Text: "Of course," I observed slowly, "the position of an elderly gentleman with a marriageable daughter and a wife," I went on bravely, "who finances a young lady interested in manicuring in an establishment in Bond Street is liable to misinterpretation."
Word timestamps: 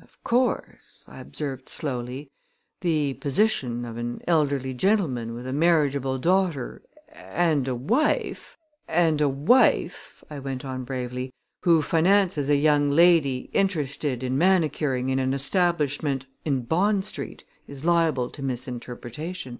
"Of 0.00 0.22
course," 0.22 1.04
I 1.08 1.18
observed 1.18 1.68
slowly, 1.68 2.30
"the 2.80 3.14
position 3.14 3.84
of 3.84 3.96
an 3.96 4.22
elderly 4.28 4.72
gentleman 4.72 5.34
with 5.34 5.48
a 5.48 5.52
marriageable 5.52 6.16
daughter 6.16 6.82
and 7.12 7.66
a 7.66 7.74
wife," 7.74 8.56
I 8.88 10.38
went 10.40 10.64
on 10.64 10.84
bravely, 10.84 11.32
"who 11.64 11.82
finances 11.82 12.48
a 12.48 12.54
young 12.54 12.92
lady 12.92 13.50
interested 13.52 14.22
in 14.22 14.38
manicuring 14.38 15.08
in 15.08 15.18
an 15.18 15.34
establishment 15.34 16.24
in 16.44 16.62
Bond 16.66 17.04
Street 17.04 17.42
is 17.66 17.84
liable 17.84 18.30
to 18.30 18.44
misinterpretation." 18.44 19.58